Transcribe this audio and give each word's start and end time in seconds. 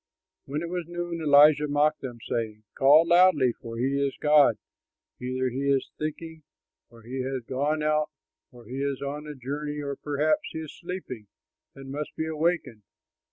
When 0.45 0.63
it 0.63 0.69
was 0.69 0.87
noon, 0.87 1.21
Elijah 1.21 1.67
mocked 1.67 2.01
them, 2.01 2.17
saying, 2.27 2.63
"Call 2.73 3.05
loudly, 3.07 3.51
for 3.53 3.77
he 3.77 4.03
is 4.03 4.15
a 4.15 4.19
god; 4.23 4.57
either 5.21 5.49
he 5.49 5.69
is 5.69 5.91
thinking, 5.99 6.41
or 6.89 7.03
he 7.03 7.21
has 7.21 7.43
gone 7.43 7.83
out, 7.83 8.09
or 8.51 8.65
he 8.65 8.77
is 8.81 9.03
on 9.03 9.27
a 9.27 9.35
journey, 9.35 9.79
or 9.79 9.95
perhaps 9.95 10.41
he 10.53 10.61
is 10.61 10.73
sleeping 10.73 11.27
and 11.75 11.91
must 11.91 12.15
be 12.15 12.25
awakened!" 12.25 12.81